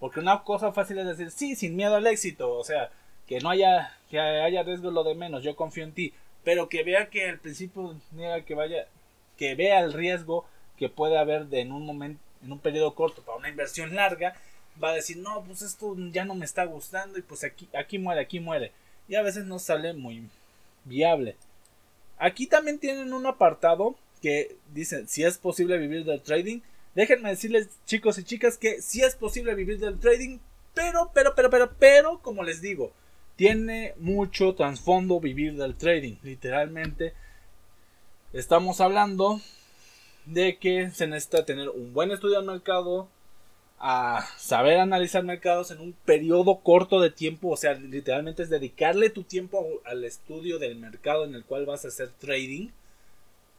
[0.01, 2.91] Porque una cosa fácil es decir sí sin miedo al éxito o sea
[3.29, 6.83] que no haya que haya riesgo lo de menos yo confío en ti pero que
[6.83, 8.89] vea que al principio niega que vaya
[9.37, 10.47] que vea el riesgo
[10.79, 14.35] que puede haber de en un momento, en un periodo corto para una inversión larga,
[14.83, 17.99] va a decir, no, pues esto ya no me está gustando y pues aquí, aquí
[17.99, 18.73] muere, aquí muere.
[19.09, 20.29] Y a veces no sale muy
[20.85, 21.37] viable.
[22.19, 26.61] Aquí también tienen un apartado que dice si es posible vivir del trading.
[26.95, 30.39] Déjenme decirles, chicos y chicas, que si es posible vivir del trading,
[30.75, 32.93] pero, pero, pero, pero, pero, como les digo,
[33.37, 36.17] tiene mucho trasfondo vivir del trading.
[36.23, 37.13] Literalmente,
[38.33, 39.41] estamos hablando
[40.27, 43.09] de que se necesita tener un buen estudio del mercado,
[43.79, 49.11] a saber analizar mercados en un periodo corto de tiempo, o sea, literalmente es dedicarle
[49.11, 52.69] tu tiempo al estudio del mercado en el cual vas a hacer trading.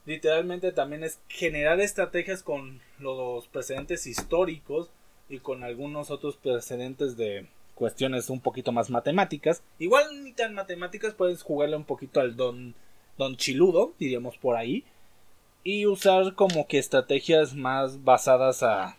[0.05, 4.89] Literalmente también es generar estrategias con los precedentes históricos
[5.29, 9.61] y con algunos otros precedentes de cuestiones un poquito más matemáticas.
[9.77, 12.73] Igual ni tan matemáticas, puedes jugarle un poquito al don,
[13.17, 14.83] don chiludo, diríamos por ahí
[15.67, 18.95] y usar como que estrategias más basadas a,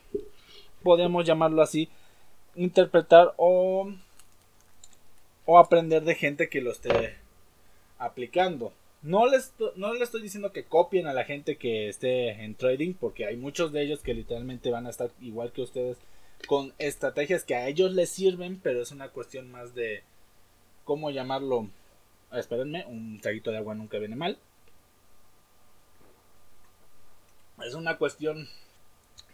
[0.83, 1.89] podemos llamarlo así,
[2.57, 3.91] interpretar o,
[5.47, 7.17] o aprender de gente que lo esté
[7.97, 8.75] aplicando.
[9.01, 12.93] No les, no les estoy diciendo que copien a la gente que esté en trading,
[12.93, 15.97] porque hay muchos de ellos que literalmente van a estar igual que ustedes
[16.49, 20.03] con estrategias que a ellos les sirven, pero es una cuestión más de
[20.85, 21.71] cómo llamarlo.
[22.31, 24.37] Espérenme, un traguito de agua nunca viene mal.
[27.69, 28.49] Es una cuestión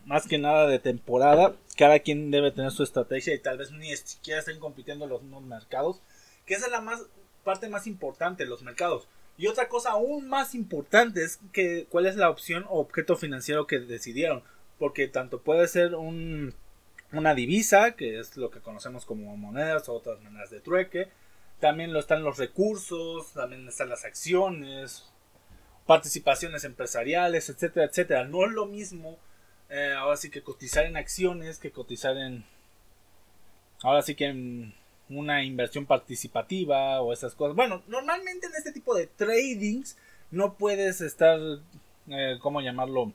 [0.07, 1.55] más que nada de temporada.
[1.77, 5.44] Cada quien debe tener su estrategia y tal vez ni siquiera estén compitiendo los mismos
[5.44, 6.01] mercados.
[6.47, 7.03] Que esa es la más,
[7.42, 9.09] parte más importante, los mercados.
[9.37, 13.66] Y otra cosa aún más importante es que cuál es la opción o objeto financiero
[13.66, 14.42] que decidieron.
[14.79, 16.55] Porque tanto puede ser un,
[17.12, 21.09] una divisa, que es lo que conocemos como monedas o otras maneras de trueque.
[21.61, 25.05] también lo están los recursos, también están las acciones,
[25.87, 28.25] participaciones empresariales, etcétera, etcétera.
[28.25, 29.18] No es lo mismo
[29.70, 32.44] eh, ahora sí que cotizar en acciones que cotizar en
[33.83, 34.75] ahora sí que en
[35.09, 37.57] una inversión participativa o esas cosas.
[37.57, 39.97] Bueno, normalmente en este tipo de tradings
[40.31, 41.38] no puedes estar,
[42.09, 43.12] eh, ¿cómo llamarlo?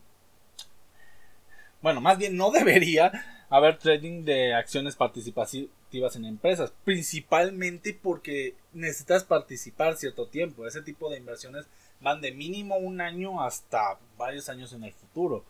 [1.81, 3.11] Bueno, más bien no debería
[3.49, 10.67] haber trading de acciones participativas en empresas, principalmente porque necesitas participar cierto tiempo.
[10.67, 11.65] Ese tipo de inversiones
[12.01, 15.43] van de mínimo un año hasta varios años en el futuro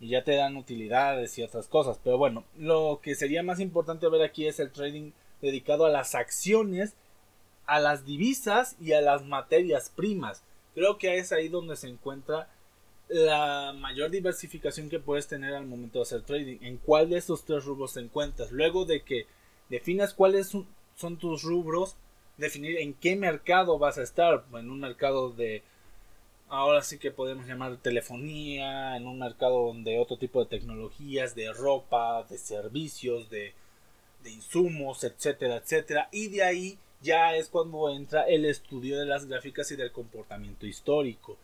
[0.00, 2.00] y ya te dan utilidades y otras cosas.
[2.02, 6.14] Pero bueno, lo que sería más importante ver aquí es el trading dedicado a las
[6.14, 6.94] acciones,
[7.66, 10.42] a las divisas y a las materias primas.
[10.74, 12.48] Creo que es ahí donde se encuentra
[13.08, 16.58] la mayor diversificación que puedes tener al momento de hacer trading.
[16.62, 18.50] En cuál de estos tres rubros te encuentras.
[18.50, 19.26] Luego de que
[19.68, 20.50] definas cuáles
[20.96, 21.96] son tus rubros,
[22.38, 24.44] definir en qué mercado vas a estar.
[24.54, 25.62] En un mercado de,
[26.52, 31.52] ahora sí que podemos llamar telefonía, en un mercado donde otro tipo de tecnologías, de
[31.52, 33.54] ropa, de servicios, de
[34.22, 36.08] de insumos, etcétera, etcétera.
[36.12, 40.66] Y de ahí ya es cuando entra el estudio de las gráficas y del comportamiento
[40.66, 41.36] histórico.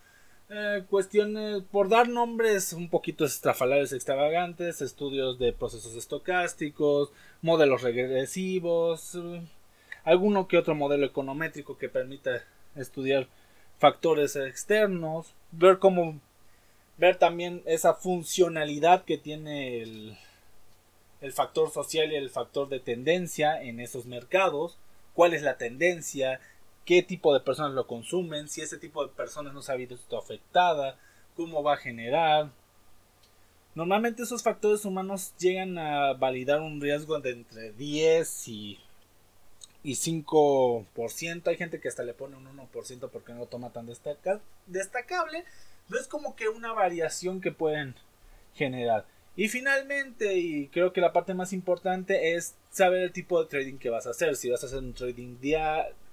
[0.51, 7.11] Eh, cuestiones, por dar nombres un poquito estrafalarios extravagantes, estudios de procesos estocásticos,
[7.43, 9.43] modelos regresivos, eh,
[10.05, 12.43] alguno que otro modelo econométrico que permita
[12.77, 13.29] estudiar
[13.79, 16.21] factores externos, ver cómo
[16.97, 20.19] ver también esa funcionalidad que tiene el,
[21.21, 24.79] el factor social y el factor de tendencia en esos mercados,
[25.15, 26.41] cuál es la tendencia,
[26.85, 30.19] qué tipo de personas lo consumen, si ese tipo de personas no se ha visto
[30.19, 30.99] afectada,
[31.37, 32.51] cómo va a generar.
[33.75, 38.81] Normalmente esos factores humanos llegan a validar un riesgo de entre 10 y,
[39.83, 41.47] y 5%.
[41.47, 45.45] Hay gente que hasta le pone un 1% porque no lo toma tan destacable.
[45.89, 47.95] No es como que una variación que pueden
[48.55, 49.07] generar.
[49.37, 53.79] Y finalmente, y creo que la parte más importante es saber el tipo de trading
[53.79, 54.35] que vas a hacer.
[54.37, 55.39] Si vas a hacer un trading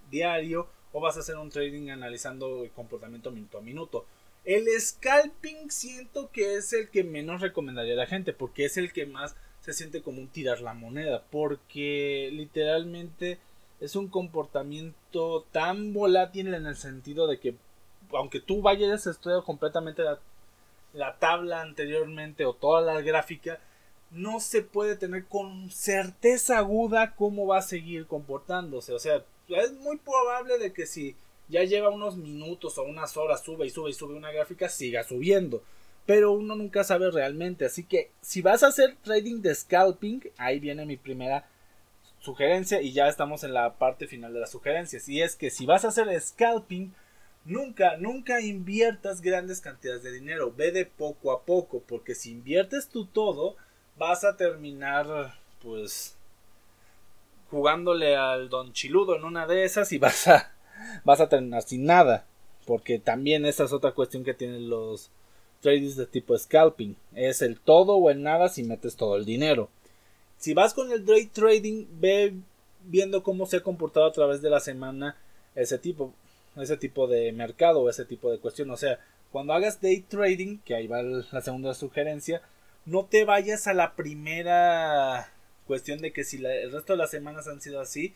[0.10, 4.06] diario o vas a hacer un trading analizando el comportamiento minuto a minuto.
[4.45, 8.93] El scalping siento que es el que menos recomendaría a la gente porque es el
[8.93, 13.39] que más se siente como un tirar la moneda porque literalmente
[13.86, 17.56] es un comportamiento tan volátil en el sentido de que
[18.12, 20.19] aunque tú vayas a estudiar completamente la
[20.95, 23.60] la tabla anteriormente o toda la gráfica,
[24.12, 28.93] no se puede tener con certeza aguda cómo va a seguir comportándose.
[28.93, 31.15] O sea, es muy probable de que si
[31.50, 35.04] ya lleva unos minutos o unas horas sube y sube y sube una gráfica, siga
[35.04, 35.62] subiendo.
[36.06, 37.65] Pero uno nunca sabe realmente.
[37.65, 41.50] Así que si vas a hacer trading de scalping, ahí viene mi primera
[42.26, 45.08] sugerencia y ya estamos en la parte final de las sugerencias.
[45.08, 46.94] Y es que si vas a hacer scalping,
[47.46, 50.52] Nunca, nunca inviertas grandes cantidades de dinero.
[50.52, 51.80] Ve de poco a poco.
[51.88, 53.56] Porque si inviertes tú todo,
[53.98, 56.18] vas a terminar, pues,
[57.52, 60.54] jugándole al Don Chiludo en una de esas y vas a,
[61.04, 62.26] vas a terminar sin nada.
[62.66, 65.12] Porque también esa es otra cuestión que tienen los
[65.62, 66.98] traders de tipo scalping.
[67.14, 69.70] Es el todo o el nada si metes todo el dinero.
[70.38, 72.34] Si vas con el day trading, ve
[72.84, 75.17] viendo cómo se ha comportado a través de la semana
[75.56, 76.13] ese tipo
[76.62, 78.69] ese tipo de mercado o ese tipo de cuestión.
[78.71, 79.00] O sea,
[79.32, 82.41] cuando hagas day trading, que ahí va la segunda sugerencia,
[82.86, 85.32] no te vayas a la primera
[85.67, 88.13] cuestión de que si el resto de las semanas han sido así,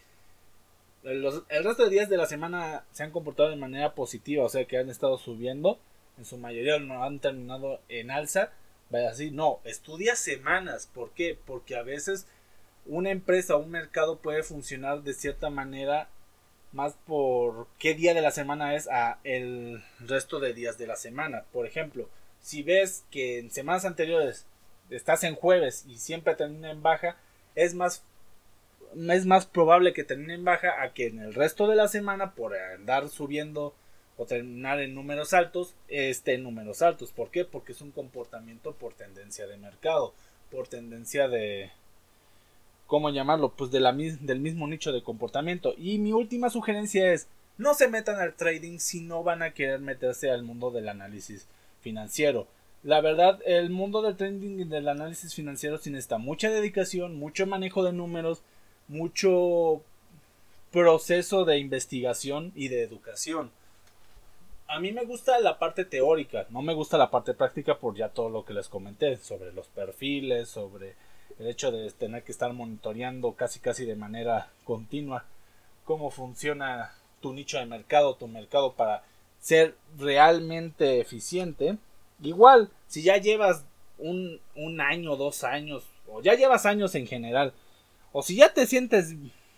[1.04, 1.24] el
[1.64, 4.78] resto de días de la semana se han comportado de manera positiva, o sea que
[4.78, 5.80] han estado subiendo,
[6.18, 8.52] en su mayoría no han terminado en alza,
[8.90, 11.38] vaya así, no, estudia semanas, ¿por qué?
[11.46, 12.26] Porque a veces
[12.86, 16.10] una empresa o un mercado puede funcionar de cierta manera
[16.72, 20.96] más por qué día de la semana es a el resto de días de la
[20.96, 21.46] semana.
[21.52, 22.10] Por ejemplo,
[22.42, 24.46] si ves que en semanas anteriores
[24.90, 27.18] estás en jueves y siempre termina en baja,
[27.56, 28.04] es más
[29.12, 32.34] es más probable que termine en baja a que en el resto de la semana
[32.34, 33.76] por andar subiendo
[34.20, 37.14] o terminar en números altos esté en números altos.
[37.14, 37.46] ¿Por qué?
[37.46, 40.14] Porque es un comportamiento por tendencia de mercado,
[40.52, 41.72] por tendencia de,
[42.86, 43.54] ¿cómo llamarlo?
[43.56, 45.74] Pues de la, del mismo nicho de comportamiento.
[45.78, 49.80] Y mi última sugerencia es, no se metan al trading si no van a querer
[49.80, 51.48] meterse al mundo del análisis
[51.80, 52.46] financiero.
[52.84, 57.48] La verdad, el mundo del trading y del análisis financiero sí necesita mucha dedicación, mucho
[57.48, 58.42] manejo de números,
[58.90, 59.82] mucho
[60.72, 63.52] proceso de investigación y de educación.
[64.70, 68.10] A mí me gusta la parte teórica, no me gusta la parte práctica por ya
[68.10, 70.94] todo lo que les comenté sobre los perfiles, sobre
[71.40, 75.26] el hecho de tener que estar monitoreando casi casi de manera continua
[75.86, 79.04] cómo funciona tu nicho de mercado, tu mercado para
[79.40, 81.80] ser realmente eficiente.
[82.22, 83.66] Igual, si ya llevas
[83.98, 87.54] un, un año, dos años, o ya llevas años en general,
[88.12, 89.16] o si ya te sientes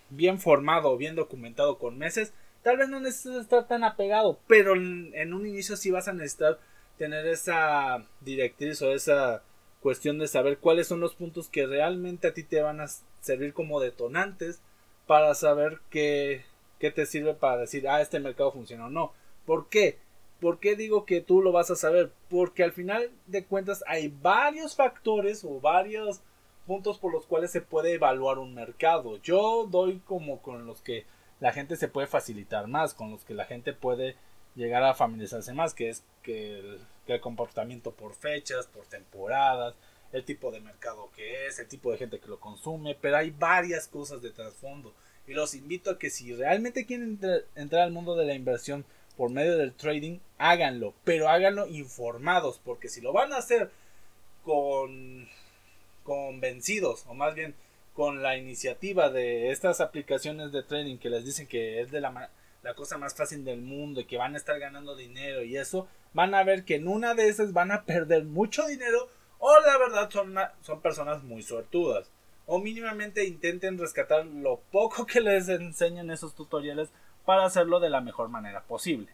[0.09, 2.31] bien formado, bien documentado con meses,
[2.63, 6.59] tal vez no necesitas estar tan apegado, pero en, un inicio sí vas a necesitar
[6.97, 9.43] tener esa directriz o esa
[9.81, 12.87] cuestión de saber cuáles son los puntos que realmente a ti te van a
[13.21, 14.61] servir como detonantes
[15.07, 16.45] para saber qué,
[16.79, 19.13] qué te sirve para decir, ah, este mercado funciona o no.
[19.45, 19.97] ¿Por qué?
[20.39, 22.11] ¿Por qué digo que tú lo vas a saber?
[22.29, 26.21] Porque al final de cuentas hay varios factores o varios
[26.67, 29.17] puntos por los cuales se puede evaluar un mercado.
[29.17, 31.05] Yo doy como con los que
[31.41, 34.15] la gente se puede facilitar más, con los que la gente puede
[34.55, 36.59] llegar a familiarizarse más, que es que
[37.07, 39.73] el, comportamiento por fechas, por temporadas,
[40.13, 43.31] el tipo de mercado que es, el tipo de gente que lo consume, pero hay
[43.31, 44.93] varias cosas de trasfondo.
[45.27, 47.19] Y los invito a que si realmente quieren
[47.55, 48.85] entrar al mundo de la inversión
[49.17, 53.71] por medio del trading, háganlo, pero háganlo informados, porque si lo van a hacer
[54.43, 55.27] con
[56.03, 57.55] convencidos, o más bien
[57.93, 62.29] con la iniciativa de estas aplicaciones de trading que les dicen que es de la,
[62.63, 65.87] la cosa más fácil del mundo y que van a estar ganando dinero y eso,
[66.13, 69.77] van a ver que en una de esas van a perder mucho dinero o la
[69.77, 72.09] verdad son, son personas muy suertudas.
[72.45, 76.89] O mínimamente intenten rescatar lo poco que les enseñan esos tutoriales
[77.25, 79.07] para hacerlo de la mejor manera posible.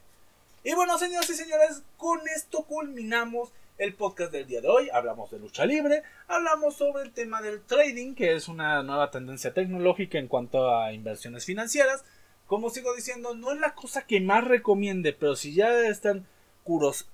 [0.63, 4.89] Y bueno, señores y señores, con esto culminamos el podcast del día de hoy.
[4.91, 9.53] Hablamos de lucha libre, hablamos sobre el tema del trading, que es una nueva tendencia
[9.53, 12.03] tecnológica en cuanto a inversiones financieras.
[12.45, 16.25] Como sigo diciendo, no es la cosa que más recomiende, pero si ya están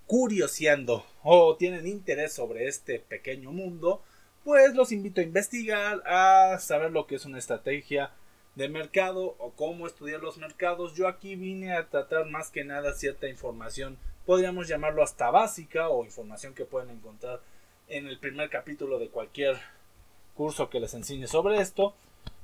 [0.07, 4.03] curioseando o tienen interés sobre este pequeño mundo,
[4.43, 8.11] pues los invito a investigar, a saber lo que es una estrategia
[8.55, 10.95] de mercado o cómo estudiar los mercados.
[10.95, 16.05] Yo aquí vine a tratar más que nada cierta información podríamos llamarlo hasta básica o
[16.05, 17.41] información que pueden encontrar
[17.87, 19.59] en el primer capítulo de cualquier
[20.35, 21.93] curso que les enseñe sobre esto.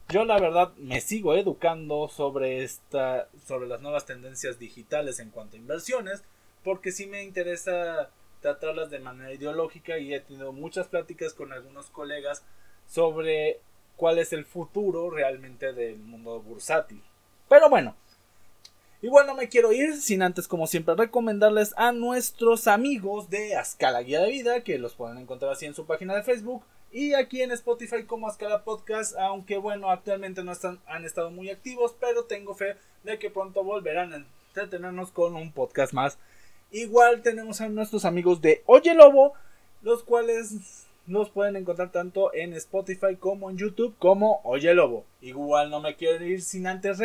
[0.09, 5.55] Yo la verdad me sigo educando sobre esta sobre las nuevas tendencias digitales en cuanto
[5.55, 6.23] a inversiones,
[6.63, 8.09] porque sí me interesa
[8.41, 12.43] tratarlas de manera ideológica y he tenido muchas pláticas con algunos colegas
[12.87, 13.59] sobre
[13.97, 17.03] cuál es el futuro realmente del mundo bursátil.
[17.47, 17.95] Pero bueno,
[19.01, 24.01] Igual no me quiero ir sin antes, como siempre, recomendarles a nuestros amigos de Ascala
[24.01, 27.41] Guía de Vida, que los pueden encontrar así en su página de Facebook y aquí
[27.41, 32.25] en Spotify como Ascala Podcast, aunque bueno, actualmente no están, han estado muy activos, pero
[32.25, 36.17] tengo fe de que pronto volverán a entretenernos con un podcast más.
[36.71, 39.33] Igual tenemos a nuestros amigos de Oye Lobo,
[39.81, 45.05] los cuales los pueden encontrar tanto en Spotify como en YouTube como Oye Lobo.
[45.21, 46.99] Igual no me quiero ir sin antes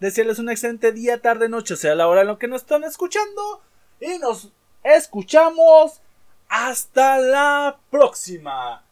[0.00, 3.62] Desearles un excelente día, tarde, noche, sea la hora en lo que nos están escuchando.
[4.00, 4.52] Y nos
[4.84, 6.00] escuchamos
[6.48, 8.84] hasta la próxima.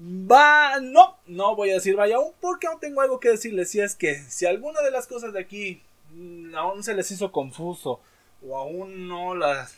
[0.00, 3.74] Va, no, no voy a decir vaya aún porque aún tengo algo que decirles.
[3.74, 5.82] Y es que si alguna de las cosas de aquí
[6.54, 8.00] aún se les hizo confuso
[8.46, 9.76] o aún no las,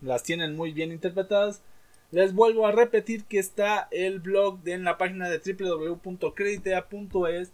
[0.00, 1.62] las tienen muy bien interpretadas,
[2.10, 7.52] les vuelvo a repetir que está el blog en la página de www.creditea.es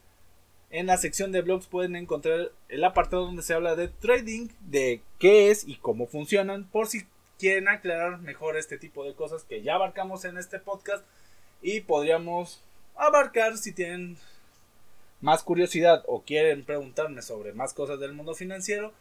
[0.75, 5.03] en la sección de blogs pueden encontrar el apartado donde se habla de trading, de
[5.20, 7.07] qué es y cómo funcionan, por si
[7.39, 11.05] quieren aclarar mejor este tipo de cosas que ya abarcamos en este podcast
[11.62, 12.61] y podríamos
[12.97, 14.16] abarcar si tienen
[15.20, 18.93] más curiosidad o quieren preguntarme sobre más cosas del mundo financiero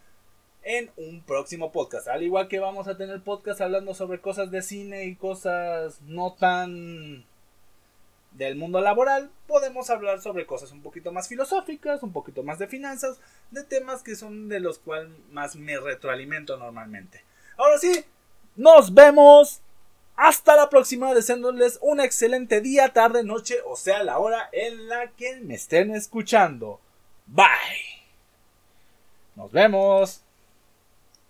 [0.62, 2.06] en un próximo podcast.
[2.06, 6.34] Al igual que vamos a tener podcast hablando sobre cosas de cine y cosas no
[6.34, 7.24] tan
[8.34, 12.66] del mundo laboral, podemos hablar sobre cosas un poquito más filosóficas, un poquito más de
[12.66, 13.18] finanzas,
[13.50, 17.24] de temas que son de los cuales más me retroalimento normalmente.
[17.56, 18.04] Ahora sí,
[18.56, 19.60] nos vemos.
[20.16, 25.08] Hasta la próxima, deseándoles un excelente día, tarde, noche, o sea, la hora en la
[25.08, 26.80] que me estén escuchando.
[27.26, 27.44] Bye.
[29.34, 30.23] Nos vemos.